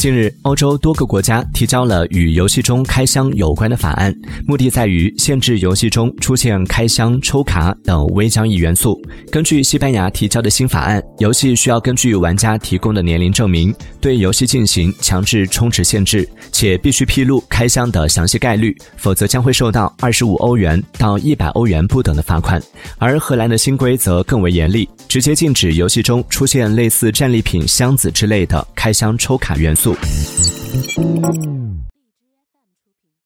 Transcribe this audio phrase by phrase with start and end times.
[0.00, 4.10] 近日，欧洲多个国家提交了与游戏中开箱有关的法案，
[4.46, 8.98] 目的在于限制游戏中出现开箱、抽卡等微交易元素。
[9.30, 22.58] 根据西班牙提交的新法案，游戏需要根据玩家提供的年龄证明，对游戏进行强制充值限制，且必须披露开箱的详细概率，否则将会受到二十五欧元到一百欧元不等的罚款。
[22.96, 29.89] 而荷兰的新规则更为严厉，直接禁止游戏中出现类似战利品箱子之类的开箱抽卡元素。
[29.90, 31.89] Sul.